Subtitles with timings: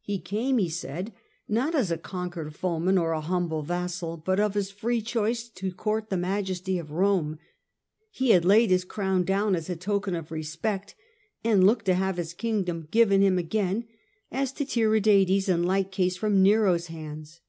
[0.00, 1.12] He came, he said,
[1.46, 5.48] not as a conquered foeman or a humble vassal, but of his free deposed, choice
[5.50, 7.38] to court the majesty of Rome.
[8.10, 10.96] He ^hen he"at had laid his crown down as a token of respect,
[11.44, 13.84] tempted to but looked to have his kingdom given him *^' again,
[14.32, 17.40] as to Tiridates in like case from Nero's hands.